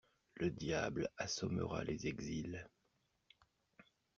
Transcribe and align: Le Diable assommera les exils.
Le 0.37 0.49
Diable 0.49 1.07
assommera 1.19 1.83
les 1.83 2.07
exils. 2.07 2.67